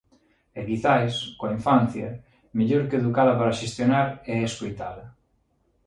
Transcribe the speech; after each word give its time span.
E 0.59 0.61
quizais, 0.67 1.15
coa 1.37 1.55
infancia, 1.57 2.09
mellor 2.57 2.83
que 2.89 2.99
educala 3.01 3.33
para 3.39 3.57
xestionar 3.61 4.07
é 4.33 4.35
escoitala. 4.41 5.05